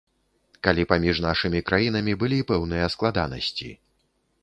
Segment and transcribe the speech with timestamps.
[0.67, 3.73] Калі паміж нашымі краінамі былі пэўныя складанасці.